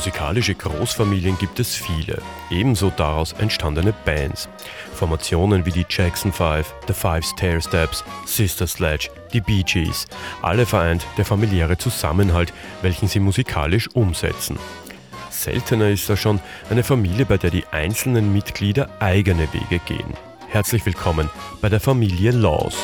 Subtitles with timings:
[0.00, 4.48] Musikalische Großfamilien gibt es viele, ebenso daraus entstandene Bands.
[4.94, 10.06] Formationen wie die Jackson 5, The Five Stair Steps, Sister Sledge, die Bee Gees,
[10.40, 14.58] alle vereint der familiäre Zusammenhalt, welchen sie musikalisch umsetzen.
[15.28, 16.40] Seltener ist da schon
[16.70, 20.14] eine Familie, bei der die einzelnen Mitglieder eigene Wege gehen.
[20.48, 21.28] Herzlich willkommen
[21.60, 22.78] bei der Familie Laws.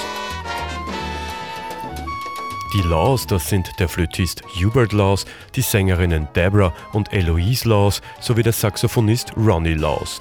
[2.76, 8.42] Die Laws, das sind der Flötist Hubert Laws, die Sängerinnen Deborah und Eloise Laws sowie
[8.42, 10.20] der Saxophonist Ronnie Laws.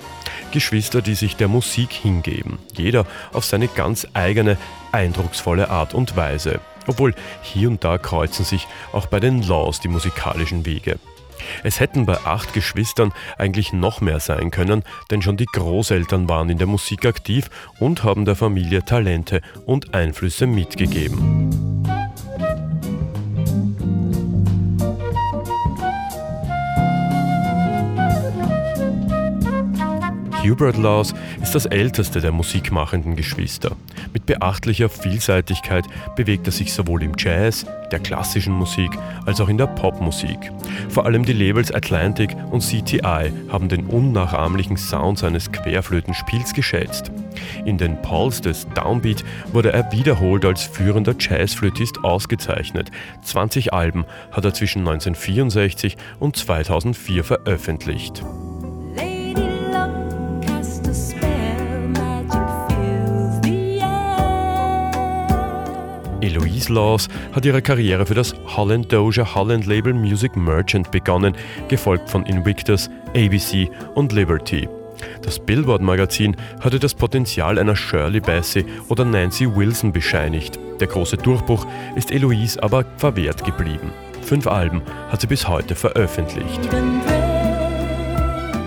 [0.53, 4.55] Geschwister, die sich der Musik hingeben, jeder auf seine ganz eigene,
[4.93, 6.61] eindrucksvolle Art und Weise.
[6.87, 10.97] Obwohl hier und da kreuzen sich auch bei den Laws die musikalischen Wege.
[11.61, 16.49] Es hätten bei acht Geschwistern eigentlich noch mehr sein können, denn schon die Großeltern waren
[16.49, 17.49] in der Musik aktiv
[17.81, 21.74] und haben der Familie Talente und Einflüsse mitgegeben.
[30.49, 33.75] Hubert Laws ist das älteste der musikmachenden Geschwister.
[34.13, 38.91] Mit beachtlicher Vielseitigkeit bewegt er sich sowohl im Jazz, der klassischen Musik,
[39.25, 40.37] als auch in der Popmusik.
[40.89, 47.11] Vor allem die Labels Atlantic und CTI haben den unnachahmlichen Sound seines Querflötenspiels geschätzt.
[47.65, 52.91] In den Pulse des Downbeat wurde er wiederholt als führender Jazzflötist ausgezeichnet.
[53.23, 58.23] 20 Alben hat er zwischen 1964 und 2004 veröffentlicht.
[66.21, 71.35] Eloise Laws hat ihre Karriere für das Holland Doja Holland Label Music Merchant begonnen,
[71.67, 74.67] gefolgt von Invictus, ABC und Liberty.
[75.21, 80.59] Das Billboard-Magazin hatte das Potenzial einer Shirley Bassey oder Nancy Wilson bescheinigt.
[80.79, 81.65] Der große Durchbruch
[81.95, 83.91] ist Eloise aber verwehrt geblieben.
[84.21, 86.61] Fünf Alben hat sie bis heute veröffentlicht.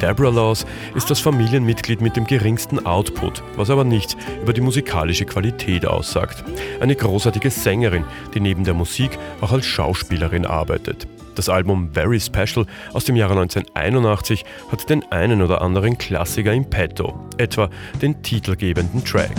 [0.01, 0.65] Deborah Laws
[0.95, 6.45] ist das Familienmitglied mit dem geringsten Output, was aber nichts über die musikalische Qualität aussagt.
[6.81, 8.05] Eine großartige Sängerin,
[8.35, 11.07] die neben der Musik auch als Schauspielerin arbeitet.
[11.35, 16.69] Das Album Very Special aus dem Jahre 1981 hat den einen oder anderen Klassiker im
[16.69, 17.71] Petto, etwa
[18.03, 19.37] den titelgebenden Track.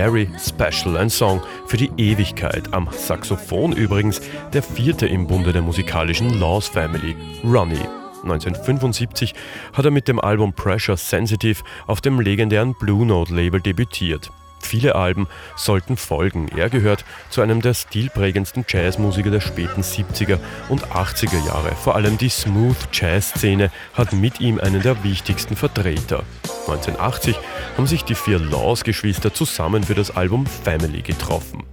[0.00, 2.72] Very Special, ein Song für die Ewigkeit.
[2.72, 4.22] Am Saxophon übrigens
[4.54, 7.86] der vierte im Bunde der musikalischen Laws Family, Ronnie.
[8.22, 9.34] 1975
[9.74, 14.30] hat er mit dem Album Pressure Sensitive auf dem legendären Blue Note Label debütiert.
[14.60, 16.48] Viele Alben sollten folgen.
[16.56, 20.38] Er gehört zu einem der stilprägendsten Jazzmusiker der späten 70er
[20.70, 21.72] und 80er Jahre.
[21.72, 26.24] Vor allem die Smooth Jazz-Szene hat mit ihm einen der wichtigsten Vertreter.
[26.70, 27.36] 1980
[27.76, 31.64] haben sich die vier Laws-Geschwister zusammen für das Album Family getroffen.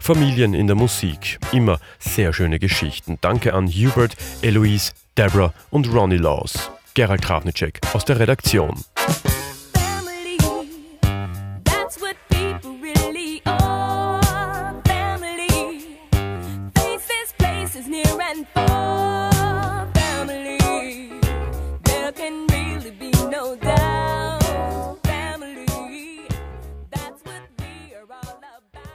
[0.00, 3.16] Familien in der Musik, immer sehr schöne Geschichten.
[3.22, 6.70] Danke an Hubert, Eloise, Deborah und Ronnie Laws.
[6.92, 8.84] Gerald Kravnicek aus der Redaktion.
[9.72, 10.36] Family,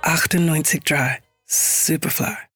[0.10, 2.49] 98.3 Superfly.